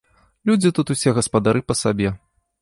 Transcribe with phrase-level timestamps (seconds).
[0.49, 2.09] Людзі тут усе гаспадары па сабе.